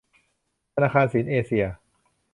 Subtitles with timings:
[0.73, 1.65] ธนาคารสินเอเซีย